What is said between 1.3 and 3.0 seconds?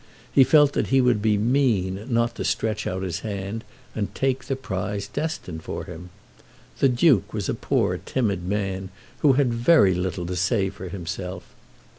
mean not to stretch